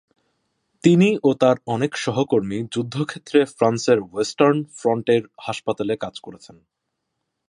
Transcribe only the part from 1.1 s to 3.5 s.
ও তাঁর অনেক সহকর্মী যুদ্ধক্ষেত্রে